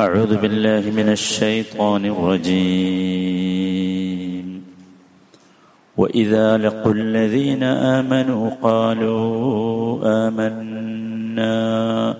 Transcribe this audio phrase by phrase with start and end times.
[0.00, 2.54] أعوذ بالله من الشيطان الرجيم.
[5.96, 12.14] وإذا لقوا الذين آمنوا قالوا آمنا.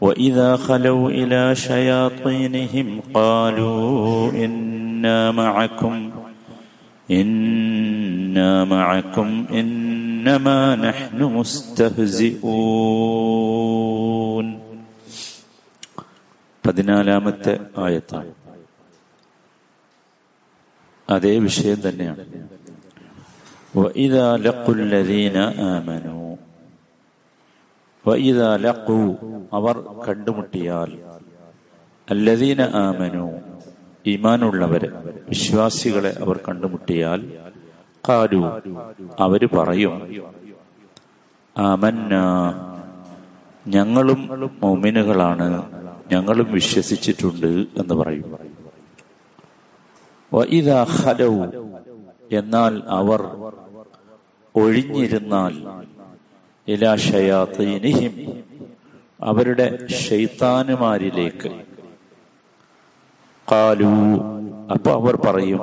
[0.00, 6.10] وإذا خلوا إلى شياطينهم قالوا إنا معكم
[7.10, 12.42] إنا معكم إنما نحن مستهزئون.
[16.72, 18.32] പതിനാലാമത്തെ ആയത്താണ്.
[21.10, 22.48] അതേ വിഷയം തന്നെയാണ്.
[29.52, 30.98] അവർ കണ്ടുമുട്ടിയാൽ.
[32.10, 33.32] അല്ലദീന ആമനു
[34.06, 34.88] ഇമാനുള്ളവരെ
[35.28, 37.32] വിശ്വാസികളെ അവർ കണ്ടുമുട്ടിയാൽ.
[38.08, 38.62] കാരു
[39.20, 40.24] അവർ പറയും
[41.58, 42.14] ആമന്ന
[43.68, 45.81] ഞങ്ങളും മൗമിനുകളാണ്.
[46.12, 48.28] ഞങ്ങളും വിശ്വസിച്ചിട്ടുണ്ട് എന്ന് പറയും.
[52.40, 53.20] എന്നാൽ അവർ
[54.54, 55.54] ഒഴിഞ്ഞിരുന്നാൽ
[56.68, 58.14] ഇലാ ഷയാത്തീനിഹിം
[59.22, 59.66] അവരുടെ
[60.02, 61.50] ഷെയ്ത്താനുമാരിലേക്ക്
[63.48, 63.90] കാലു
[64.74, 65.62] അപ്പൊ അവർ പറയും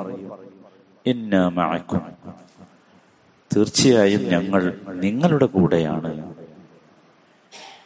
[1.06, 2.02] ഇന്ന മഴക്കും
[3.50, 4.62] തീർച്ചയായും ഞങ്ങൾ
[5.04, 6.12] നിങ്ങളുടെ കൂടെയാണ്.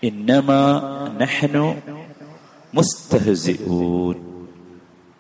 [0.09, 0.63] ഇന്നമാ
[1.21, 1.67] നഹ്നു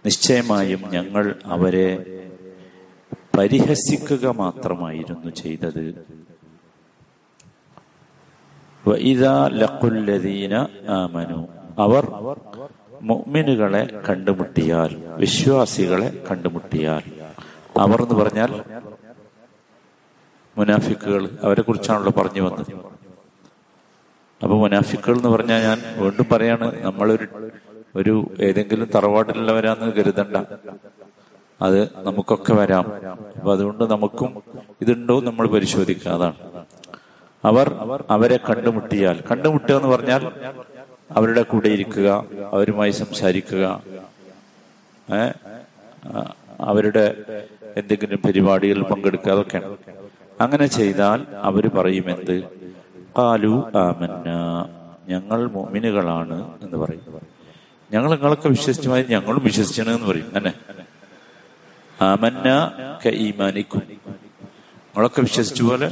[0.07, 1.87] നിശ്ചയമായും ഞങ്ങൾ അവരെ
[3.39, 6.07] പരിഹസിക്കുക മാത്രമായിരുന്നു ചെയ്തത്.
[10.89, 11.49] ആമനു.
[11.79, 12.05] അവർ
[13.03, 17.03] മുഅ്മിനുകളെ കണ്ടുമുട്ടിയാൽ വിശ്വാസികളെ കണ്ടുമുട്ടിയാൽ.
[17.79, 18.63] അവർ എന്ന് പറഞ്ഞാൽ
[20.59, 22.95] മുനാഫിക്കുകൾ അവരെ കുറിച്ചാണല്ലോ പറഞ്ഞു വന്നത്.
[24.45, 27.27] അപ്പൊ മുനാഫിക്കൾ എന്ന് പറഞ്ഞാൽ ഞാൻ വീണ്ടും പറയാണ് നമ്മളൊരു
[27.97, 30.37] ഒരു ഏതെങ്കിലും തറവാട്ടിലുള്ളവരാന്ന് കരുതണ്ട.
[31.63, 32.87] അത് നമുക്കൊക്കെ വരാം.
[33.37, 34.43] അപ്പൊ അതുകൊണ്ട് നമുക്കും
[34.81, 36.39] ഇതുണ്ടോ നമ്മൾ പരിശോധിക്കുക അതാണ്.
[37.45, 37.67] അവർ
[38.11, 40.23] അവരെ കണ്ടുമുട്ടിയാൽ കണ്ടുമുട്ടുക എന്ന് പറഞ്ഞാൽ
[41.11, 42.09] അവരുടെ കൂടെ ഇരിക്കുക
[42.53, 43.65] അവരുമായി സംസാരിക്കുക.
[46.61, 47.05] അവരുടെ
[47.77, 49.77] എന്തെങ്കിലും പരിപാടികളിൽ പങ്കെടുക്കുക അതൊക്കെയാണ്.
[50.41, 52.64] അങ്ങനെ ചെയ്താൽ അവർ പറയും എന്ത്?
[53.19, 54.31] കാലു ആമന്ന.
[55.09, 57.21] ഞങ്ങൾ മോമിനുകളാണ് എന്ന് പറയും.
[57.93, 60.53] ഞങ്ങൾ നിങ്ങളൊക്കെ വിശ്വസിച്ചുമായി ഞങ്ങളും വിശ്വസിച്ചണെന്ന് പറയും അന്നെ
[62.03, 62.49] ആമന്ന
[63.05, 63.83] ക ഈമാനിക്കും.
[64.87, 65.89] നിങ്ങളൊക്കെ വിശ്വസിച്ച പോലെ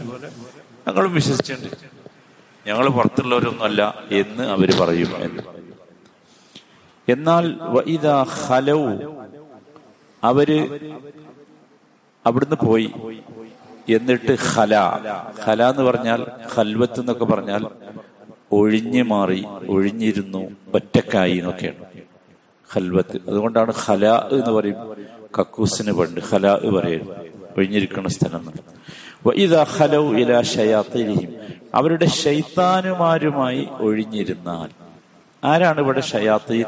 [0.88, 1.76] ഞങ്ങളും വിശ്വസിച്ചിട്ടുണ്ട്.
[2.66, 3.82] ഞങ്ങൾ പുറത്തുള്ളവരൊന്നുമല്ല
[4.12, 5.42] എന്ന് അവർ പറയും എന്ന്.
[7.08, 7.44] എന്നാൽ
[8.24, 8.82] ഹലവും ഹലൗ
[10.22, 10.50] അവർ
[12.26, 12.90] അവിടുന്ന് പോയി.
[13.88, 15.00] എന്നിട്ട് ഹല
[15.44, 17.66] ഹല എന്ന് പറഞ്ഞാൽ ഹൽവത്ത് എന്നൊക്കെ പറഞ്ഞാൽ
[18.52, 21.84] ഒഴിഞ്ഞു മാറി ഒഴിഞ്ഞിരുന്നു ഒറ്റക്കായി എന്നൊക്കെയാണ്.
[22.72, 25.06] ഹൽവത്ത് അതുകൊണ്ടാണ് ഹല എന്ന് പറയും.
[25.38, 27.10] കക്കൂസിന് പണ്ട് ഹല പറയും.
[27.58, 28.52] ഒഴിഞ്ഞിരിക്കുന്ന സ്ഥലം
[31.74, 34.68] അവരുടെ ഷെയ്ത്താനുമാരുമായി ഒഴിഞ്ഞിരുന്നാൽ.
[35.44, 36.64] ആരാണ് ഇവിടെ ഷയാത്തീൻ?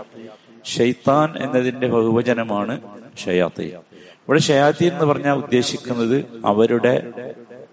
[0.65, 2.81] ഷെയ്ത്താൻ എന്നതിന്റെ ബഹുവചനമാണ്
[3.25, 3.67] ഷയാത്തീൻ.
[3.67, 6.95] ഇവിടെ ഷയാത്തീൻ എന്ന് പറഞ്ഞാൽ ഉദ്ദേശിക്കുന്നത് അവരുടെ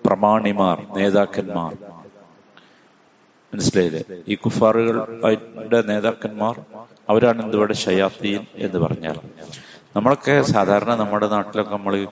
[0.06, 1.78] പ്രമാണിമാർ നേതാക്കന്മാർ.
[3.54, 4.04] മനസ്സിലായില്ലേ?
[4.28, 6.62] ഈ കുഫാറുകളുടെ നേതാക്കന്മാർ
[7.10, 9.16] അവരാണ് എന്തുവിടെ ഷയാത്തീൻ എന്ന് പറഞ്ഞാൽ.
[9.96, 12.08] നമ്മളൊക്കെ സാധാരണ നമ്മുടെ നാട്ടിലൊക്കെ നമ്മൾ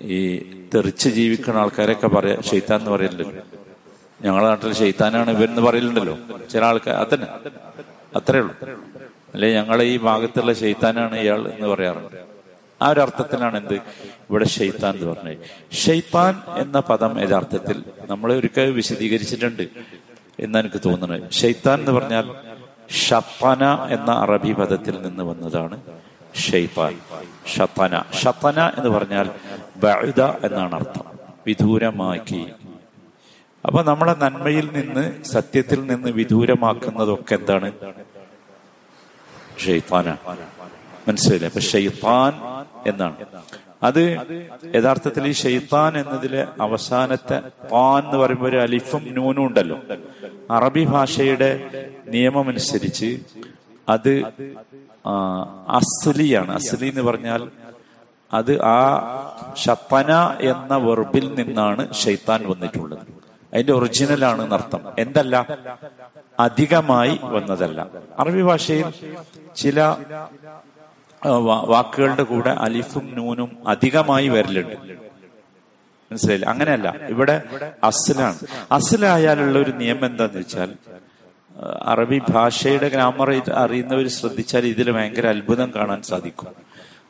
[0.00, 0.18] ഈ
[0.74, 3.42] തെറിച്ച് ജീവിക്കുന്ന ആൾക്കാരൊക്കെ പറയാ ഷെയ്ത്താൻ എന്ന് പറയുന്നുണ്ടല്ലോ
[4.24, 6.18] ഞങ്ങളുടെ നാട്ടിൽ ഷെയ്ത്താനാണ് ഇവരെന്ന് പറയലുണ്ടല്ലോ.
[6.50, 7.26] ചില ആൾക്കാർ അതന്നെ.
[8.16, 8.56] അത്രേ ഉള്ളൂ.
[9.36, 12.16] അല്ലെ ഞങ്ങളെ ഈ ഭാഗത്തുള്ള ഷെയ്ത്താനാണ് ഇയാൾ എന്ന് പറയാറുണ്ട്.
[12.82, 13.74] ആ ഒരു അർത്ഥത്തിലാണ് എന്ത്?
[14.30, 15.74] ഇവിടെ ഷെയ്ത്താൻ എന്ന് പറഞ്ഞത്.
[15.74, 19.62] ഷെയ്ത്താൻ എന്ന പദം യഥാർത്ഥത്തിൽ നമ്മൾ ഒരിക്കൽ വിശദീകരിച്ചിട്ടുണ്ട്
[20.40, 21.30] എന്ന് എനിക്ക് തോന്നുന്നത്.
[21.30, 22.34] ഷെയ്ത്താൻ എന്ന് പറഞ്ഞാൽ
[22.90, 25.82] ഷപ്പന എന്ന അറബി പദത്തിൽ നിന്ന് വന്നതാണ്
[26.34, 27.00] ഷെയ്ത്താൻ
[27.56, 29.30] ഷപ്പന ഷപ്പന എന്ന് പറഞ്ഞാൽ
[29.76, 31.04] ബഴുത എന്നാണ് അർത്ഥം.
[31.46, 32.46] വിദൂരമാക്കി.
[33.64, 37.72] അപ്പൊ നമ്മളെ നന്മയിൽ നിന്ന് സത്യത്തിൽ നിന്ന് വിദൂരമാക്കുന്നതൊക്കെ എന്താണ്?
[39.64, 40.16] ഷെയ്ത്താന.
[41.08, 41.48] മനസ്സിലായില്ലേ?
[41.48, 42.32] അപ്പൊ ഷെയ്ത്താൻ
[42.86, 43.16] എന്നാണ്.
[43.82, 44.16] അത്
[44.74, 47.40] യഥാർത്ഥത്തിൽ ഈ ഷെയ്ത്താൻ എന്നതിലെ അവസാനത്തെ
[47.72, 49.78] പാൻ എന്ന് പറയുമ്പോൾ ഒരു അലിഫും നൂനും ഉണ്ടല്ലോ.
[50.50, 51.50] അറബി ഭാഷയുടെ
[52.08, 53.18] നിയമമനുസരിച്ച്
[53.88, 54.22] അത്
[55.68, 56.54] അസ്ലിയാണ്.
[56.54, 57.50] അസ്ലി എന്ന് പറഞ്ഞാൽ
[58.32, 58.80] അത് ആ
[59.66, 63.15] ഷപ്പന എന്ന വെർബിൽ നിന്നാണ് ഷെയ്ത്താൻ വന്നിട്ടുള്ളത്.
[63.56, 64.80] അതിന്റെ ഒറിജിനൽ ആണ് എന്നർത്ഥം.
[64.98, 65.36] എന്തല്ല?
[66.40, 67.80] അധികമായി വന്നതല്ല.
[68.18, 68.88] അറബി ഭാഷയിൽ
[69.56, 69.96] ചില
[71.70, 74.76] വാക്കുകളുടെ കൂടെ അലിഫും നൂനും അധികമായി വരലുണ്ട്.
[76.10, 76.46] മനസ്സിലായില്ല?
[76.46, 76.88] അങ്ങനെയല്ല.
[77.08, 77.42] ഇവിടെ
[77.84, 78.38] അസിലാണ്.
[78.72, 80.70] അസിലായാലുള്ള ഒരു നിയമം എന്താന്ന് വെച്ചാൽ
[81.82, 86.48] അറബി ഭാഷയുടെ ഗ്രാമർ അറിയുന്നവർ ശ്രദ്ധിച്ചാൽ ഇതിൽ ഭയങ്കര അത്ഭുതം കാണാൻ സാധിക്കും.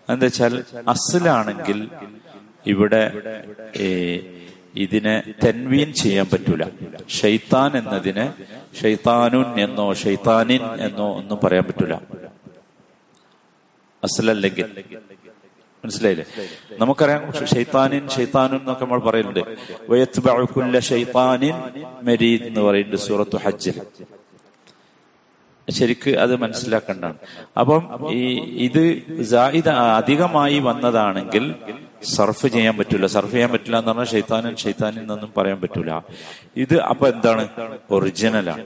[0.08, 1.88] എന്താ വെച്ചാൽ അസിലാണെങ്കിൽ
[2.66, 3.02] ഇവിടെ
[4.76, 6.64] ഇതിനെ തെൻവീൻ ചെയ്യാൻ പറ്റൂല.
[7.08, 8.25] ഷെയ്ത്താൻ എന്നതിന്
[8.82, 11.94] ഷെയ്ത്താനുൻ എന്നോ ഷെയ്ത്താനിൻ എന്നോ ഒന്നും പറയാൻ പറ്റൂല.
[14.02, 14.67] അസലല്ലെങ്കിൽ.
[15.84, 16.26] മനസ്സിലായില്ലേ?
[16.78, 19.43] നമുക്കറിയാം ഷെയ്ത്താനിൻ ഷെയ്ത്താനും എന്നൊക്കെ നമ്മൾ പറയുന്നുണ്ട്.
[19.88, 21.56] വയത്തുബഅകുല്ല ഷെയ്ത്താനിൻ
[22.02, 23.81] മരീദ് എന്ന് പറയുന്നുണ്ട് സൂറത്തു ഹജ്ജിൽ
[25.70, 27.19] ശരിക്ക് അത് മനസ്സിലാക്കേണ്ടതാണ്.
[27.58, 27.82] അപ്പം
[28.12, 28.25] ഈ
[28.67, 28.82] ഇത്
[29.70, 31.55] അധികമായി വന്നതാണെങ്കിൽ
[32.02, 35.90] സർഫ് ചെയ്യാൻ പറ്റില്ല സർഫ് ചെയ്യാൻ പറ്റില്ല എന്ന് പറഞ്ഞാൽ ഷെയ്ത്താനും ഷെയ്ത്താനിൽ നിന്നും പറയാൻ പറ്റൂല.
[36.56, 37.44] ഇത് അപ്പൊ എന്താണ്?
[37.90, 38.64] ഒറിജിനലാണ്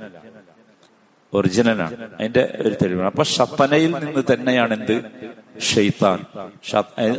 [1.32, 3.06] ഒറിജിനലാണ് അതിന്റെ ഒരു തെളിവാണ്.
[3.06, 4.96] അപ്പൊ ഷത്തനയിൽ നിന്ന് തന്നെയാണ് എന്ത്?
[5.60, 6.18] ഷെയ്ത്താൻ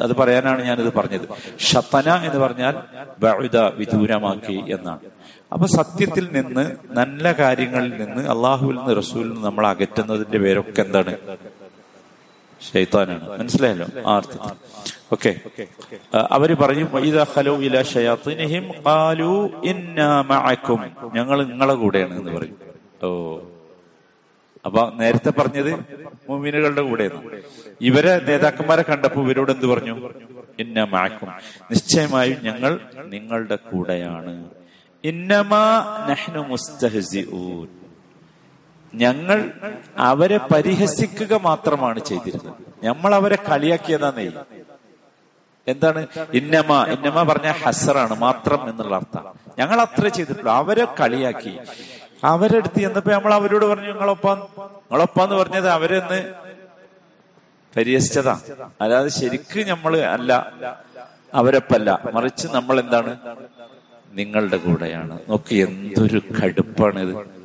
[0.06, 1.28] അത് പറയാനാണ് ഞാനിത് പറഞ്ഞത്.
[1.70, 2.76] ഷത്തന എന്ന് പറഞ്ഞാൽ
[3.24, 5.02] ബഴുത വിദൂരമാക്കി എന്നാണ്.
[5.54, 6.66] അപ്പൊ സത്യത്തിൽ നിന്ന്
[7.00, 11.14] നല്ല കാര്യങ്ങളിൽ നിന്ന് അള്ളാഹുവിൽ നിന്ന് റസൂലിൽ നിന്ന് നമ്മൾ അകറ്റുന്നതിന്റെ പേരൊക്കെ എന്താണ്?
[12.62, 13.88] ഷെയ്ത്താനാണ് മനസ്സിലായല്ലോ?
[14.08, 14.52] ആ അർത്ഥത്തിൽ
[15.14, 15.32] ഓക്കെ
[16.32, 16.90] അവർ പറയും
[21.16, 22.58] ഞങ്ങൾ നിങ്ങളെ കൂടെയാണ് എന്ന് പറയും.
[23.04, 23.40] ഓ.
[24.66, 25.72] അപ്പൊ നേരത്തെ പറഞ്ഞത്
[26.30, 27.22] മുമീനുകളുടെ കൂടെയാണ്.
[27.82, 30.12] ഇവരെ നേതാക്കന്മാരെ കണ്ടപ്പോ ഇവരോട് എന്ത് പറഞ്ഞു?
[30.60, 31.30] ഇന്ന മാക്കും
[31.72, 34.50] നിശ്ചയമായും ഞങ്ങൾ നിങ്ങളുടെ കൂടെയാണ്.
[35.04, 35.64] ഇന്നമാ
[36.10, 37.81] നഹ്നു മുസ്തഹസിഊൻ.
[38.96, 39.52] ഞങ്ങൾ
[39.98, 42.86] അവരെ പരിഹസിക്കുക മാത്രമാണ് ചെയ്തിരുന്നത്.
[42.86, 44.32] നമ്മൾ അവരെ കളിയാക്കിയതാന്നേ.
[45.68, 46.08] എന്താണ്?
[46.34, 49.26] ഇന്നമ ഇന്നമ പറഞ്ഞ ഹസറാണ് മാത്രം എന്നുള്ള അർത്ഥം.
[49.60, 50.52] ഞങ്ങൾ അത്ര ചെയ്തിട്ടുള്ളൂ.
[50.54, 51.60] അവരെ കളിയാക്കി.
[52.24, 56.34] അവരെടുത്ത് ചെന്നപ്പോ നമ്മൾ അവരോട് പറഞ്ഞു നിങ്ങളൊപ്പം നിങ്ങളൊപ്പാന്ന് പറഞ്ഞത് അവരെന്ന്
[57.78, 58.40] പരിഹസിച്ചതാ.
[58.82, 60.52] അല്ലാതെ ശരിക്ക് നമ്മൾ അല്ല
[61.34, 62.00] അവരപ്പല്ല.
[62.14, 63.18] മറിച്ച് നമ്മൾ എന്താണ്
[64.12, 65.20] നിങ്ങളുടെ കൂടെയാണ്.
[65.30, 67.41] നോക്കി എന്തൊരു കടുപ്പാണിത്.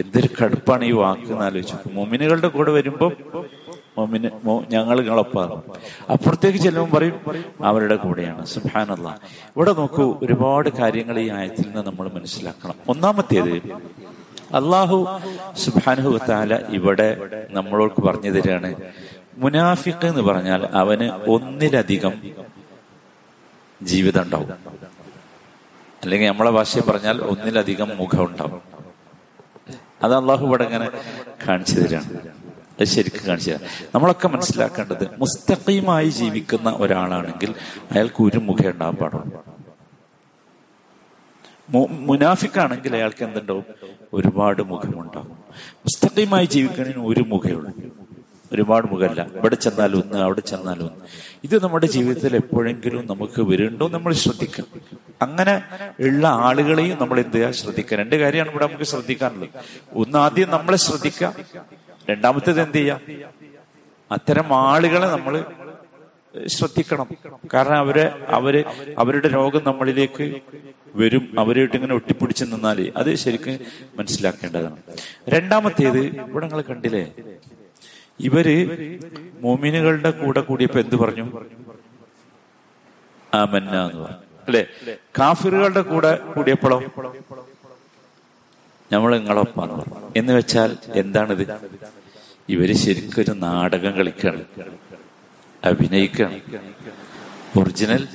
[0.00, 3.06] എന്തൊരു കടുപ്പാണ് ഈ വാക്ക് എന്നാലോചിച്ചു മൊമിനുകളുടെ കൂടെ വരുമ്പോ
[3.98, 4.28] മൊമിന്
[4.74, 5.56] ഞങ്ങൾ നിങ്ങളൊപ്പാണ്
[6.12, 7.16] അപ്പുറത്തേക്ക് ചെല്ലുമ്പോൾ പറയും
[7.64, 8.42] അവരുടെ കൂടെയാണ്.
[8.46, 9.08] സുഹാനല്ല
[9.56, 12.76] ഇവിടെ നോക്കൂ ഒരുപാട് കാര്യങ്ങൾ ഈ ആയത്തിൽ നിന്ന് നമ്മൾ മനസ്സിലാക്കണം.
[12.88, 13.54] ഒന്നാമത്തേത്
[14.60, 14.98] അള്ളാഹു
[15.64, 17.08] സുബാനുഹു താല ഇവിടെ
[17.50, 18.70] നമ്മളോട് പറഞ്ഞു തരികയാണ്
[19.42, 22.14] മുനാഫിഖ് എന്ന് പറഞ്ഞാൽ അവന് ഒന്നിലധികം
[23.80, 24.50] ജീവിതം ഉണ്ടാവും.
[26.02, 28.62] അല്ലെങ്കിൽ നമ്മളെ ഭാഷയിൽ പറഞ്ഞാൽ ഒന്നിലധികം മുഖം ഉണ്ടാവും.
[30.04, 30.88] അത് അള്ളാഹു ഇവിടെ ഇങ്ങനെ
[31.48, 32.10] കാണിച്ചു തരാണ്.
[32.80, 33.64] അത് ശരിക്കും കാണിച്ചു തരാം.
[33.94, 37.54] നമ്മളൊക്കെ മനസ്സിലാക്കേണ്ടത് മുസ്തഖീമായി ജീവിക്കുന്ന ഒരാളാണെങ്കിൽ
[37.92, 39.42] അയാൾക്ക് ഒരു മുഖം ഉണ്ടാകാൻ പാടുള്ളൂ.
[42.08, 43.64] മുനാഫിക്കാണെങ്കിൽ അയാൾക്ക് എന്തുണ്ടാവും?
[44.12, 45.38] ഒരുപാട് മുഖമുണ്ടാകും
[45.86, 47.72] മുസ്തഖീമായി ജീവിക്കുന്നതിന് ഒരു മുഖമുള്ളൂ
[48.54, 49.26] ഒരുപാട് മുഖല്ല.
[49.36, 51.04] ഇവിടെ ചെന്നാലും ഒന്ന് അവിടെ ചെന്നാലും ഒന്ന്.
[51.44, 54.80] ഇത് നമ്മുടെ ജീവിതത്തിൽ എപ്പോഴെങ്കിലും നമുക്ക് വരുന്നുണ്ടോ നമ്മൾ ശ്രദ്ധിക്കണം.
[55.22, 55.62] അങ്ങനെ
[56.00, 57.98] ഉള്ള ആളുകളെയും നമ്മൾ എന്ത് ചെയ്യാൻ ശ്രദ്ധിക്കുക.
[57.98, 59.48] രണ്ട് കാര്യമാണ് ഇവിടെ നമുക്ക് ശ്രദ്ധിക്കാനുള്ളത്.
[59.92, 61.36] ഒന്ന് ആദ്യം നമ്മളെ ശ്രദ്ധിക്കുക.
[62.10, 63.00] രണ്ടാമത്തേത് എന്ത് ചെയ്യാം?
[64.12, 65.44] അത്തരം ആളുകളെ നമ്മൾ
[66.46, 67.08] ശ്രദ്ധിക്കണം.
[67.54, 68.64] കാരണം അവരെ അവർ
[68.98, 70.40] അവരുടെ രോഗം നമ്മളിലേക്ക്
[70.94, 71.34] വരും.
[71.38, 73.58] അവരായിട്ട് ഇങ്ങനെ ഒട്ടിപ്പിടിച്ച് നിന്നാലേ അത് ശരിക്കും
[73.96, 74.76] മനസ്സിലാക്കേണ്ടതാണ്.
[75.28, 77.12] രണ്ടാമത്തേത് ഇവിടെ നിങ്ങൾ കണ്ടില്ലേ?
[78.20, 78.68] ഇവർ
[79.40, 81.22] മോമിനുകളുടെ കൂടെ കൂടിയപ്പോ എന്ത് പറഞ്ഞു?
[83.34, 84.24] ആമന്ന എന്ന് പറഞ്ഞു.
[84.46, 84.66] അല്ലെ?
[85.18, 86.82] കാഫിറുകളുടെ കൂടെ കൂടിയപ്പോഴോ?
[88.92, 89.84] നമ്മൾ നിങ്ങളൊപ്പാണ്?
[90.16, 91.58] എന്ന് വെച്ചാൽ എന്താണിത്?
[92.48, 94.44] ഇവർ ശരിക്കൊരു നാടകം കളിക്കാണ്.
[95.64, 96.40] അഭിനയിക്കാണ്.
[97.58, 98.08] ഒറിജിനൽ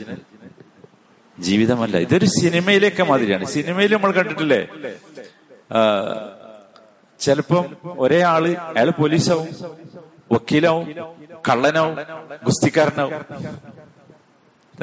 [1.40, 1.98] ജീവിതമല്ല.
[1.98, 3.46] ഇതൊരു സിനിമയിലേക്ക് മാതിരിയാണ്.
[3.46, 4.68] സിനിമയിൽ നമ്മൾ കണ്ടിട്ടില്ലേ?
[7.20, 9.48] ചിലപ്പം ഒരേ ആൾ അയാൾ പോലീസാവും
[10.32, 10.94] വക്കീലാവും
[11.50, 11.96] കള്ളനാവും
[12.44, 13.22] ഗുസ്തിക്കാരനാവും.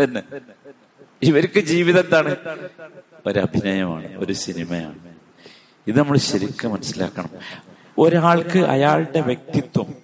[0.04, 0.22] തന്നെ
[1.22, 2.36] ഇവർക്ക് ജീവിതം എന്താണ്?
[3.26, 4.98] ഒരു അഭിനയമാണ് ഒരു സിനിമയാണ്.
[5.86, 7.30] ഇത് നമ്മൾ ശരിക്കും മനസ്സിലാക്കണം.
[7.98, 9.94] ഒരാൾക്ക് അയാളുടെ വ്യക്തിത്വം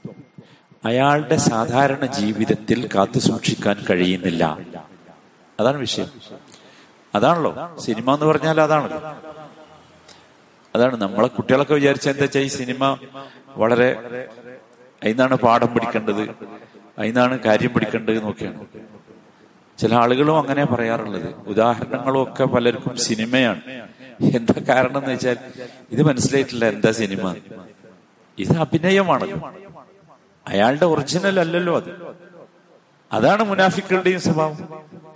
[0.84, 4.58] അയാളുടെ സാധാരണ ജീവിതത്തിൽ കാത്തു സൂക്ഷിക്കാൻ കഴിയുന്നില്ല.
[5.60, 6.06] അതാണ് വിഷയം.
[7.14, 7.76] അതാണല്ലോ.
[7.80, 9.16] സിനിമ എന്ന് പറഞ്ഞാൽ അതാണല്ലോ.
[10.74, 12.98] അതാണ് നമ്മളെ കുട്ടികളൊക്കെ വിചാരിച്ച എന്താ വെച്ചാൽ ഈ സിനിമ
[13.56, 13.88] വളരെ
[15.04, 16.22] അതിന്നാണ് പാഠം പിടിക്കേണ്ടത്
[16.98, 18.66] അതിനാണ് കാര്യം പിടിക്കേണ്ടത് നോക്കിയാണ്
[19.78, 21.34] ചില ആളുകളും അങ്ങനെ പറയാറുള്ളത്.
[21.46, 23.60] ഉദാഹരണങ്ങളും ഒക്കെ പലർക്കും സിനിമയാണ്.
[24.36, 25.36] എന്താ കാരണം എന്ന് വെച്ചാൽ
[25.90, 27.34] ഇത് മനസ്സിലായിട്ടില്ല എന്താ സിനിമ.
[28.38, 29.26] ഇത് അഭിനയമാണ്.
[30.48, 31.90] അയാളുടെ ഒറിജിനൽ അല്ലല്ലോ അത്.
[33.12, 34.58] അതാണ് മുനാഫിക്കളുടെയും സ്വഭാവം.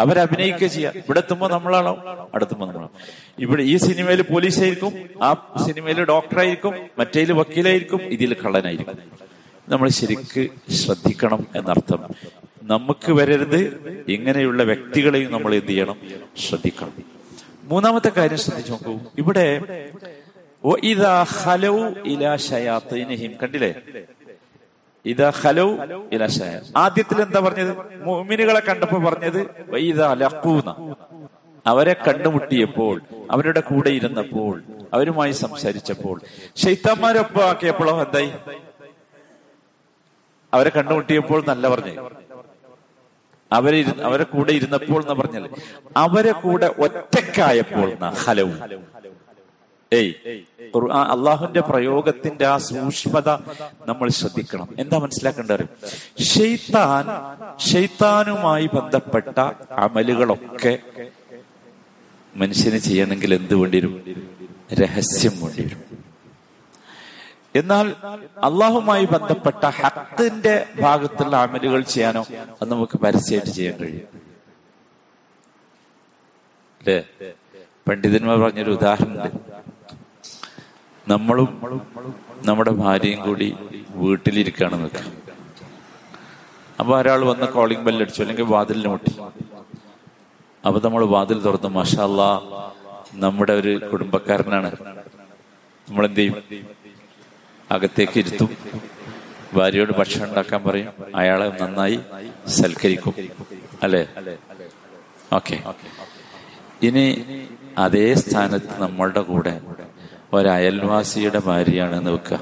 [0.01, 2.31] അവരഭിനയിക്കുക ചെയ്യുക ഇവിടെ എത്തുമ്പോ നമ്മളാണോ?
[2.35, 2.91] അടുത്തുമ്പോ നമ്മളാണോ?
[3.39, 8.99] ഇവിടെ ഈ സിനിമയിൽ പോലീസായിരിക്കും ആ സിനിമയിൽ ഡോക്ടറായിരിക്കും മറ്റേതിൽ വക്കീലായിരിക്കും ഇതിൽ കള്ളനായിരിക്കും.
[9.69, 12.15] നമ്മൾ ശരിക്ക് ശ്രദ്ധിക്കണം എന്നർത്ഥം.
[12.63, 13.61] നമുക്ക് വരരുത്
[14.09, 15.97] ഇങ്ങനെയുള്ള വ്യക്തികളെയും നമ്മൾ എന്ത് ചെയ്യണം?
[16.49, 16.93] ശ്രദ്ധിക്കണം.
[17.63, 18.99] മൂന്നാമത്തെ കാര്യം ശ്രദ്ധിച്ചു നോക്കൂ.
[19.19, 19.63] ഇവിടെ
[23.43, 23.75] കണ്ടില്ലേ?
[26.77, 27.73] ആദ്യത്തിൽ എന്താ പറഞ്ഞത്?
[28.07, 29.41] മുഅ്മിനുകളെ കണ്ടപ്പോ പറഞ്ഞത്
[29.75, 30.09] വൈദാ
[31.67, 32.97] അവരെ കണ്ടുമുട്ടിയപ്പോൾ
[33.31, 34.53] അവരുടെ കൂടെ ഇരുന്നപ്പോൾ
[34.95, 36.17] അവരുമായി സംസാരിച്ചപ്പോൾ.
[36.63, 38.31] ഷെയ്ത്താന്മാരൊപ്പം ആക്കിയപ്പോഴോ എന്തായി?
[40.53, 41.95] അവരെ കണ്ടുമുട്ടിയപ്പോൾ നല്ല പറഞ്ഞു.
[43.51, 45.45] അവരെ അവരെ കൂടെ ഇരുന്നപ്പോൾ എന്ന് പറഞ്ഞാൽ
[45.97, 47.89] അവരെ കൂടെ ഒറ്റക്കായപ്പോൾ
[48.25, 48.57] ഹലവും
[49.93, 50.13] ഏയ്
[50.77, 53.29] ഖുർആൻ അള്ളാഹുന്റെ പ്രയോഗത്തിന്റെ ആ സൂക്ഷ്മത
[53.87, 54.69] നമ്മൾ ശ്രദ്ധിക്കണം.
[54.79, 55.65] എന്താ മനസ്സിലാക്കേണ്ടത്?
[56.23, 57.05] ഷെയ്ത്താൻ
[57.59, 59.39] ഷെയ്ത്താനുമായി ബന്ധപ്പെട്ട
[59.71, 60.79] അമലുകളൊക്കെ
[62.37, 63.95] മനുഷ്യന് ചെയ്യണമെങ്കിൽ എന്ത് വേണ്ടിവരും
[64.73, 65.83] രഹസ്യം വേണ്ടിവരും
[67.55, 67.95] എന്നാൽ
[68.43, 72.27] അള്ളാഹുമായി ബന്ധപ്പെട്ട ഹത്തിന്റെ ഭാഗത്തുള്ള അമലുകൾ ചെയ്യാനോ
[72.63, 74.09] അത് നമുക്ക് പരസ്യമായിട്ട് ചെയ്യാൻ കഴിയും.
[76.81, 76.99] അല്ലേ?
[77.89, 79.56] പണ്ഡിതന്മാർ പറഞ്ഞൊരു ഉദാഹരണമുണ്ട്.
[81.09, 81.49] നമ്മളും
[82.45, 83.57] നമ്മുടെ ഭാര്യയും കൂടി
[83.95, 85.13] വീട്ടിലിരിക്കുകയാണ് നിൽക്കുക.
[86.81, 89.13] അപ്പൊ ഒരാൾ വന്ന് കോളിംഗ് ബെല്ലടിച്ചു അല്ലെങ്കിൽ വാതിലിന് മുട്ടി.
[90.67, 92.23] അപ്പൊ നമ്മൾ വാതിൽ തുറന്നു മഷാല്ല
[93.15, 94.71] നമ്മുടെ ഒരു കുടുംബക്കാരനാണ്.
[95.89, 96.37] നമ്മൾ എന്ത് ചെയ്യും
[97.71, 98.51] അകത്തേക്ക് ഇരുത്തും.
[99.55, 100.89] ഭാര്യയോട് ഭക്ഷണം ഉണ്ടാക്കാൻ പറയും.
[101.15, 102.01] അയാളെ നന്നായി
[102.49, 103.15] സൽക്കരിക്കും.
[103.83, 104.09] അല്ലേ?
[105.33, 105.63] ഓക്കെ.
[106.83, 107.07] ഇനി
[107.79, 109.61] അതേ സ്ഥാനത്ത് നമ്മളുടെ കൂടെ
[110.33, 112.41] ഒരയൽവാസിയുടെ ഭാര്യയാണെന്ന് വെക്കുക.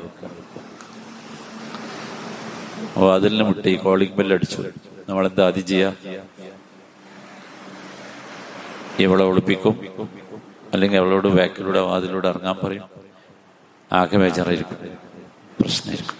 [2.98, 4.64] വാതിലിന് മുട്ടി കോളിംഗ് ബെല്ലടിച്ചു
[5.08, 5.92] നമ്മളെന്താ ആദ്യം ചെയ്യ?
[8.98, 10.08] ഇവളെ ഒളിപ്പിക്കും.
[10.72, 12.82] അല്ലെങ്കിൽ അവളോട് ബാക്കിലൂടെ വാതിലൂടെ ഇറങ്ങാൻ പറയും.
[13.92, 14.76] ആകെ ബേജാറായിരിക്കും.
[15.60, 16.16] പ്രശ്നമായിരിക്കും.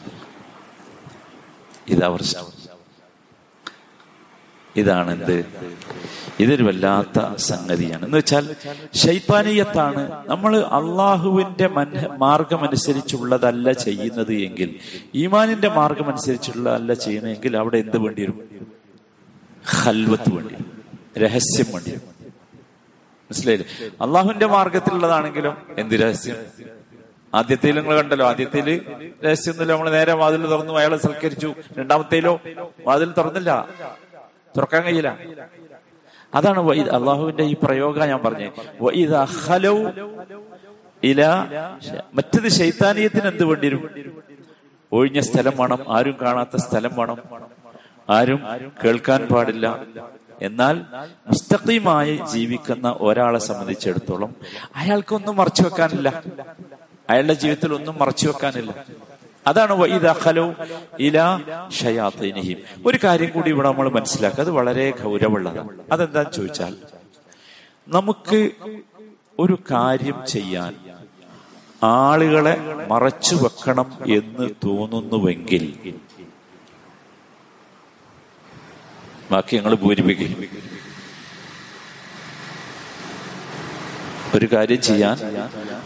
[1.89, 2.54] ഇതാ പ്രശ്നം.
[4.77, 5.47] ഇതാണ് എന്ത്
[6.41, 8.05] ഇതൊരു വല്ലാത്ത സംഗതിയാണ്.
[8.05, 8.57] എന്ന് വെച്ചാൽ
[8.95, 10.03] ശൈത്താനീയത്താണ്.
[10.27, 11.67] നമ്മൾ അള്ളാഹുവിന്റെ
[12.17, 14.71] മാർഗമനുസരിച്ചുള്ളതല്ല ചെയ്യുന്നത് എങ്കിൽ
[15.15, 18.39] ഈമാനിന്റെ മാർഗമനുസരിച്ചുള്ളതല്ല ചെയ്യുന്നതെങ്കിൽ അവിടെ എന്ത് വേണ്ടി വരും?
[19.67, 20.83] ഹൽവത്ത് വേണ്ടി വരും.
[21.19, 22.15] രഹസ്യം വേണ്ടി വരും.
[23.31, 23.91] മനസ്സിലായില്ലേ?
[24.01, 26.37] അള്ളാഹുവിന്റെ മാർഗത്തിലുള്ളതാണെങ്കിലും എന്ത് രഹസ്യം?
[27.35, 28.69] ആദ്യത്തേലും നിങ്ങൾ കണ്ടല്ലോ ആദ്യത്തേൽ
[29.25, 31.55] രഹസ്യമൊന്നുമില്ല നമ്മൾ നേരെ വാതിൽ തുറന്നു അയാളെ സൽക്കരിച്ചു.
[31.79, 32.41] രണ്ടാമത്തേലോ?
[32.87, 33.69] വാതിൽ തുറന്നില്ല.
[34.57, 35.11] തുറക്കാൻ കഴിയില്ല.
[36.35, 38.49] അതാണ് വൈദ് അള്ളാഹുവിന്റെ ഈ പ്രയോഗ ഞാൻ പറഞ്ഞു.
[39.45, 39.77] ഹലൗ
[41.11, 41.23] ഇല
[42.15, 43.83] മറ്റത് ശൈത്താനീയത്തിന് എന്ത് വേണ്ടി വരും
[44.93, 47.19] ഒഴിഞ്ഞ സ്ഥലം വേണം ആരും കാണാത്ത സ്ഥലം വേണം
[48.11, 48.41] ആരും
[48.85, 49.67] കേൾക്കാൻ പാടില്ല.
[50.43, 50.77] എന്നാൽ
[51.27, 54.31] മുസ്തഖീമായി ജീവിക്കുന്ന ഒരാളെ സംബന്ധിച്ചിടത്തോളം
[54.77, 56.09] അയാൾക്കൊന്നും മറച്ചു വെക്കാനില്ല.
[57.11, 58.73] അയാളുടെ ജീവിതത്തിൽ ഒന്നും മറച്ചു വെക്കാനില്ല.
[59.47, 60.53] അതാണ് വഇദ ഖലൗ
[61.01, 61.27] ഇലാ
[61.83, 64.41] ഷയാത്തീനിഹിം ഒരു കാര്യം കൂടി ഇവിടെ നമ്മൾ മനസ്സിലാക്കുക.
[64.41, 65.69] അത് വളരെ ഗൗരവമുള്ളതാണ്.
[65.93, 66.77] അതെന്താന്ന് ചോദിച്ചാൽ
[67.89, 68.51] നമുക്ക്
[69.39, 70.73] ഒരു കാര്യം ചെയ്യാൻ
[71.83, 72.55] ആളുകളെ
[72.89, 75.65] മറച്ചു വെക്കണം എന്ന് തോന്നുന്നുവെങ്കിൽ
[79.31, 80.33] ബാക്കി ഞങ്ങൾ പൂരിപ്പിക്കും
[84.35, 85.17] ഒരു കാര്യം ചെയ്യാൻ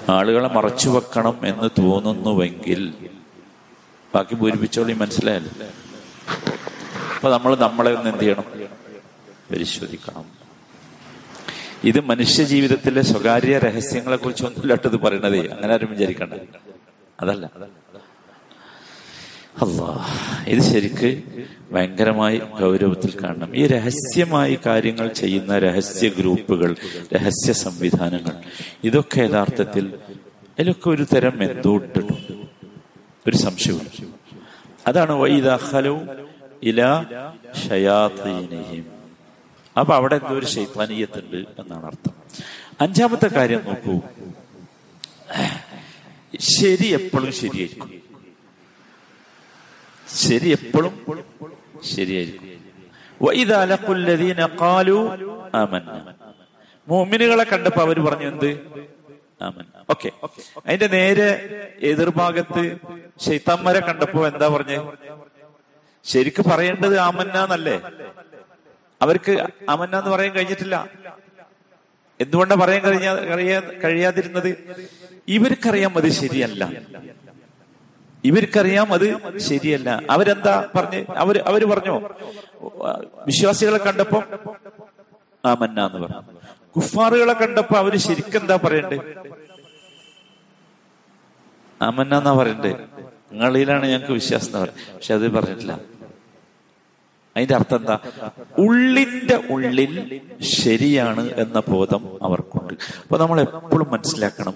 [0.08, 2.94] ആളുകളെ മറച്ചു വെക്കണം എന്ന് തോന്നുന്നുവെങ്കിൽ
[4.14, 5.50] ബാക്കി പൂരിപ്പിച്ചോളി മനസ്സിലായല്ലോ?
[7.14, 8.44] അപ്പൊ നമ്മൾ നമ്മളെ ഒന്ന് എന്ത് ചെയ്യണം?
[9.50, 10.24] പരിശോധിക്കണം.
[11.84, 15.48] ഇത് മനുഷ്യ ജീവിതത്തിലെ സ്വകാര്യ രഹസ്യങ്ങളെ കുറിച്ച് ഒന്നുമില്ലാട്ടത് പറയണതേ.
[15.48, 16.34] അങ്ങനെ ആരും വിചാരിക്കണ്ട.
[17.20, 17.50] അതല്ല.
[19.62, 20.06] അല്ലാ
[20.46, 21.22] ഇത് ശരിക്ക്
[21.72, 23.56] ഭയങ്കരമായി ഗൗരവത്തിൽ കാണണം.
[23.56, 26.76] ഈ രഹസ്യമായി കാര്യങ്ങൾ ചെയ്യുന്ന രഹസ്യ ഗ്രൂപ്പുകൾ
[27.14, 28.32] രഹസ്യ സംവിധാനങ്ങൾ
[28.84, 29.94] ഇതൊക്കെ യഥാർത്ഥത്തിൽ
[30.58, 32.27] ഇതിലൊക്കെ ഒരു തരം എന്തോ ഇട്ടിട്ടുണ്ട്.
[33.28, 34.06] ഒരു സംശയമുണ്ട്
[34.86, 35.12] അതാണ്
[39.78, 42.12] അപ്പൊ അവിടെ എന്തോ ഒരു ശൈത്താനീയത്തുണ്ട് എന്നാണ് അർത്ഥം.
[42.80, 44.00] അഞ്ചാമത്തെ കാര്യം നോക്കൂ.
[46.40, 48.02] ശരി എപ്പോഴും ശരിയായിരിക്കും.
[50.16, 51.24] ശരി എപ്പോഴും
[51.94, 52.48] ശരിയായിരിക്കും.
[56.88, 58.60] മൂമിനുകളെ കണ്ടപ്പോ അവർ പറഞ്ഞു എന്ത്
[59.90, 60.10] ഓക്കെ.
[60.66, 61.28] അതിന്റെ നേരെ
[61.82, 62.76] എതിർഭാഗത്ത്
[63.20, 64.92] ശൈത്താന്മാരെ കണ്ടപ്പോ എന്താ പറഞ്ഞേ?
[66.04, 67.80] ശരിക്ക് പറയേണ്ടത് ആമന്നാന്നല്ലേ?
[69.02, 70.88] അവർക്ക് ആമന്ന എന്ന് പറയാൻ കഴിഞ്ഞിട്ടില്ല.
[72.20, 74.48] എന്തുകൊണ്ടാ പറയാൻ കഴിഞ്ഞാ കഴിയാ കഴിയാതിരുന്നത്?
[75.28, 76.62] ഇവർക്കറിയാം അത് ശരിയല്ല.
[78.24, 80.02] ഇവർക്കറിയാം അത് ശരിയല്ല.
[80.10, 81.04] അവരെന്താ പറഞ്ഞ്?
[81.16, 81.96] അവർ അവർ പറഞ്ഞോ?
[83.26, 84.24] വിശ്വാസികളെ കണ്ടപ്പോ
[85.44, 86.38] ആമന്ന എന്ന് പറഞ്ഞു.
[86.76, 88.96] കുഫാറുകളെ കണ്ടപ്പോ അവർ ശരിക്കെന്താ പറയണ്ടേ?
[91.82, 92.70] ആമന്ന എന്നാ പറയണ്ടേ?
[93.32, 94.94] നിങ്ങളിലാണ് ഞങ്ങൾക്ക് വിശ്വാസം എന്ന് പറയുന്നത്.
[94.94, 95.80] പക്ഷെ അത് പറഞ്ഞിട്ടില്ല.
[97.36, 97.98] അതിന്റെ അർത്ഥം എന്താ?
[98.58, 102.74] ഉള്ളിന്റെ ഉള്ളിൽ ശരിയാണ് എന്ന ബോധം അവർക്കുണ്ട്.
[103.02, 104.54] അപ്പൊ നമ്മൾ എപ്പോഴും മനസ്സിലാക്കണം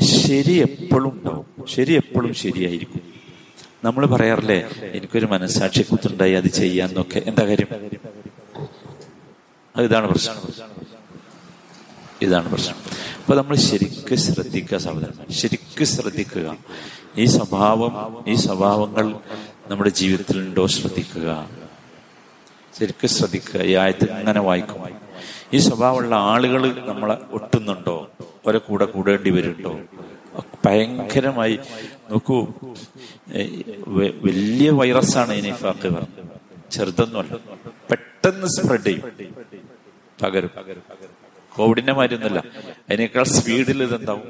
[0.00, 1.66] ശരി എപ്പോഴും ഉണ്ടാവും.
[1.66, 3.00] ശരി എപ്പോഴും ശരിയായിരിക്കും.
[3.84, 7.68] നമ്മൾ പറയാറില്ലേ എനിക്കൊരു മനസ്സാക്ഷി കുത്തുണ്ടായി അത് ചെയ്യാന്നൊക്കെ എന്താ കാര്യം?
[9.82, 10.36] ഇതാണ് പ്രശ്നം.
[12.22, 12.76] ഇതാണ് പ്രശ്നം.
[13.28, 16.56] അപ്പൊ നമ്മൾ ശരിക്ക് ശ്രദ്ധിക്കുക സഹോദരന്മാർ ശരിക്ക് ശ്രദ്ധിക്കുക.
[17.16, 19.06] ഈ സ്വഭാവം ഈ സ്വഭാവങ്ങൾ
[19.70, 21.50] നമ്മുടെ ജീവിതത്തിൽ ഉണ്ടോ ശ്രദ്ധിക്കുക.
[22.78, 23.60] ശരിക്കും ശ്രദ്ധിക്കുക.
[23.60, 24.80] ഈ ആയത്തിൽ ഇങ്ങനെ വായിക്കും.
[25.52, 28.10] ഈ സ്വഭാവമുള്ള ആളുകൾ നമ്മളെ ഒട്ടുന്നുണ്ടോ?
[28.20, 29.74] അവരെ കൂടെ കൂടേണ്ടി വരുന്നുണ്ടോ?
[30.64, 31.58] ഭയങ്കരമായി
[32.10, 32.46] നോക്കൂ
[34.26, 36.70] വലിയ വൈറസാണ് ഈ നിഫാക്ക് പറഞ്ഞത്.
[36.70, 37.34] ചെറുതൊന്നുമല്ല
[37.90, 39.34] പെട്ടെന്ന് സ്പ്രെഡ് ചെയ്യും.
[40.22, 40.50] പകരും.
[41.58, 42.40] കോവിഡിന്റെ മാതിരിയൊന്നുമല്ല
[42.88, 44.28] അതിനേക്കാൾ സ്പീഡിൽ ഇതെന്താവും?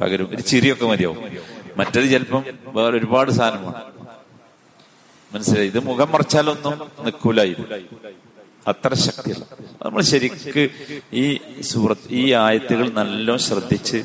[0.00, 0.28] പകരും.
[0.34, 1.18] ഒരു ചിരിയൊക്കെ മതിയാവും.
[1.76, 3.82] മറ്റത് ചിലപ്പം വേറെ ഒരുപാട് സാധനമാണ്.
[5.34, 5.66] മനസ്സിലായി?
[5.66, 7.42] ഇത് മുഖം മറച്ചാലൊന്നും നിൽക്കൂല
[8.66, 9.44] അത്ര ശക്തിയല്ല.
[9.84, 10.70] നമ്മൾ ശരിക്ക്
[11.12, 13.98] ഈ സൂറത്ത് ഈ ആയത്തുകൾ നല്ലോണം ശ്രദ്ധിച്ച്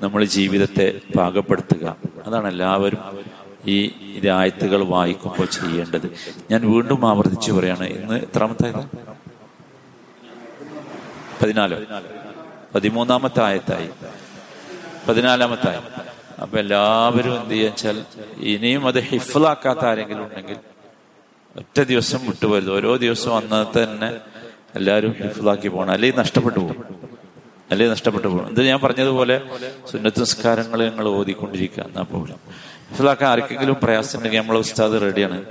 [0.00, 1.96] നമ്മൾ ജീവിതത്തെ പാകപ്പെടുത്തുക.
[2.26, 2.98] അതാണ് എല്ലാവരും
[3.66, 3.78] ഈ
[4.14, 6.06] ഇത് ആയത്തുകൾ വായിക്കുമ്പോൾ ചെയ്യേണ്ടത്.
[6.50, 8.72] ഞാൻ വീണ്ടും ആവർത്തിച്ച് പറയാണ് ഇന്ന് എത്രാമത്തെ
[11.42, 11.78] പതിനാലോ?
[12.74, 13.90] പതിമൂന്നാമത്തെ ആയത്തായി
[15.08, 15.80] പതിനാലാമത്തെ ആയ
[16.42, 18.04] അപ്പൊ എല്ലാവരും എന്ത് ചെയ്യാ വെച്ചാൽ
[18.38, 20.56] ഇനിയും അത് ഹിഫിലാക്കാത്ത ആരെങ്കിലും ഉണ്ടെങ്കിൽ
[21.56, 22.72] ഒറ്റ ദിവസം വിട്ടുപോരുത്.
[22.72, 24.16] ഓരോ ദിവസവും അന്നത്തെ തന്നെ
[24.74, 25.90] എല്ലാവരും ഹിഫിലാക്കി പോകണം.
[25.90, 26.84] അല്ലെങ്കിൽ നഷ്ടപ്പെട്ടു പോകും.
[27.70, 28.48] അല്ലെങ്കിൽ നഷ്ടപ്പെട്ടു പോകും.
[28.48, 29.42] ഇത് ഞാൻ പറഞ്ഞതുപോലെ
[29.90, 31.82] സുന്നത്ത് നിസ്കാരങ്ങൾ ഞങ്ങൾ ഓതിക്കൊണ്ടിരിക്കുക.
[31.82, 32.36] എന്നാ പോലും.
[32.90, 35.44] ഹിഫിലാക്കാൻ ആർക്കെങ്കിലും പ്രയാസം ഉണ്ടെങ്കിൽ നമ്മളെ ഉസ്താദ് റെഡിയാണ്.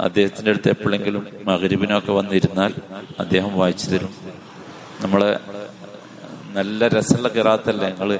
[0.00, 2.74] അദ്ദേഹത്തിന്റെ അടുത്ത് എപ്പോഴെങ്കിലും മകരിബിനൊക്കെ വന്നിരുന്നാൽ
[3.18, 4.43] അദ്ദേഹം വായിച്ചു തരും.
[5.04, 5.38] നമ്മളെ
[6.52, 8.18] നല്ല രസമുള്ള കിറാത്തല്ലേ നിങ്ങൾ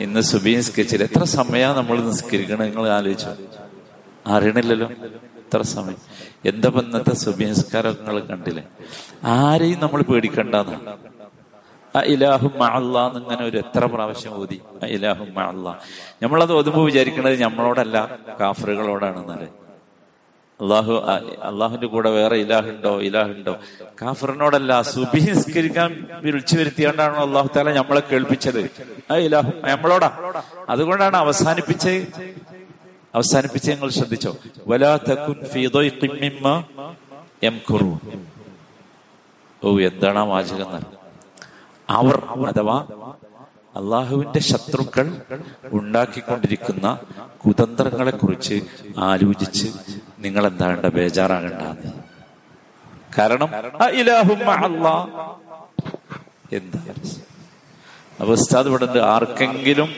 [0.00, 2.64] ഇന്ന് സുബി നിസ്കരിച്ചില്ല എത്ര സമയമാണ് നമ്മൾ നിസ്കരിക്കണം?
[2.64, 3.28] നിങ്ങൾ ആലോചിച്ചു.
[4.26, 4.88] അറിയണില്ലല്ലോ.
[5.42, 5.98] എത്ര സമയം.
[6.44, 8.64] എന്താ ഇന്നത്തെ സുബി നിസ്കാരം നിങ്ങൾ കണ്ടില്ലേ?
[9.24, 10.76] ആരെയും നമ്മൾ പേടിക്കണ്ടെന്ന്.
[11.96, 14.60] ആ ഇലാഹും മഅല്ലാന്ന് ഇങ്ങനെ ഒരു എത്ര പ്രാവശ്യം ഓതി.
[14.82, 15.78] ഇലാഹു മഅല്ലാ.
[16.22, 17.96] നമ്മളത് ഓതുമ്പോൾ വിചാരിക്കുന്നത് നമ്മളോടല്ല
[18.40, 19.48] കാഫറുകളോടാണെന്നല്ലേ.
[20.60, 20.92] അള്ളാഹു
[21.42, 23.54] അള്ളാഹുന്റെ കൂടെ വേറെ ഇലാഹുണ്ടോ ഇലാഹുണ്ടോ?
[24.02, 25.90] കാഫറിനോടല്ല സുബി നിസ്കരിക്കാൻ
[26.22, 28.70] വിളിച്ചു വരുത്തിയാണ്ടാണോ അള്ളാഹു താല നമ്മളെ കേൾപ്പിച്ചത്?
[29.10, 30.10] ആ ഇലാഹു നമ്മളോടാ.
[30.68, 31.92] അതുകൊണ്ടാണ് അവസാനിപ്പിച്ച്
[33.14, 34.36] അവസാനിപ്പിച്ച് ഞങ്ങൾ ശ്രദ്ധിച്ചോ.
[34.66, 35.38] വലാ തക്കുൻ
[39.62, 40.70] ഓ എന്താണ് ആ വാചകം
[41.90, 42.76] അവർ അഥവാ
[43.76, 45.06] അള്ളാഹുവിന്റെ ശത്രുക്കൾ
[45.72, 46.86] ഉണ്ടാക്കിക്കൊണ്ടിരിക്കുന്ന
[47.46, 48.56] കുതന്ത്രങ്ങളെ കുറിച്ച്
[48.98, 49.68] ആലോചിച്ച്
[50.26, 51.62] നിങ്ങൾ എന്താണ്ട ബേജാറാകണ്ട
[53.18, 53.50] കാരണം
[56.58, 56.80] എന്താ?
[58.70, 59.88] ഇവിടെ ആർക്കെങ്കിലും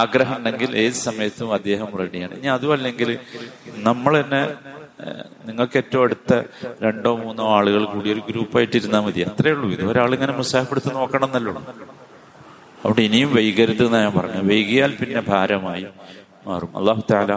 [0.00, 2.34] ആഗ്രഹം ഉണ്ടെങ്കിൽ ഏത് സമയത്തും അദ്ദേഹം റെഡിയാണ്.
[2.40, 3.10] ഇനി അതുമല്ലെങ്കിൽ
[3.88, 4.40] നമ്മൾ തന്നെ
[5.48, 6.32] നിങ്ങൾക്ക് ഏറ്റവും അടുത്ത
[6.84, 9.20] രണ്ടോ മൂന്നോ ആളുകൾ കൂടി ഒരു ഗ്രൂപ്പായിട്ട് ഇരുന്നാൽ മതി.
[9.30, 9.66] അത്രേ ഉള്ളൂ.
[9.76, 11.54] ഇത് ഒരാളിങ്ങനെ മുസാഫെടുത്ത് നോക്കണം എന്നല്ലോ
[12.84, 15.86] അവിടെ ഇനിയും വൈകരുത് എന്ന് ഞാൻ പറഞ്ഞു വൈകിയാൽ പിന്നെ ഭാരമായി.
[16.49, 17.31] മാറും അള്ളാഹു താല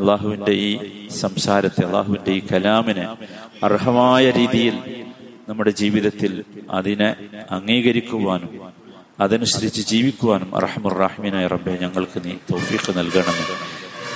[0.00, 0.70] അള്ളാഹുവിന്റെ ഈ
[1.22, 3.06] സംസാരത്തെ അള്ളാഹുവിന്റെ ഈ കലാമിനെ
[3.68, 4.76] അർഹമായ രീതിയിൽ
[5.48, 6.32] നമ്മുടെ ജീവിതത്തിൽ
[6.78, 7.10] അതിനെ
[7.56, 8.52] അംഗീകരിക്കുവാനും
[9.18, 13.58] അതനുസരിച്ച് ജീവിക്കുവാനും അറഹമുറാഹിമിനായ റബ്ബെ ഞങ്ങൾക്ക് നീ തൗഫീഖ് നൽകണമെന്ന്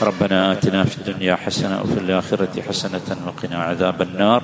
[0.03, 4.43] ربنا آتنا في الدنيا حسنة وفي الآخرة حسنة وقنا عذاب النار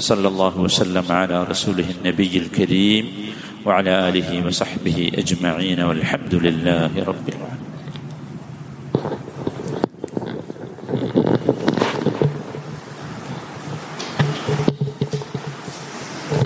[0.00, 3.04] صلى الله وسلم على رسوله النبي الكريم
[3.66, 7.49] وعلى آله وصحبه أجمعين والحمد لله رب العالمين